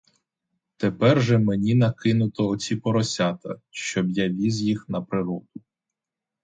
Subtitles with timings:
[0.77, 5.49] Тепер же мені накинуто оці поросята, щоб я віз їх на природу.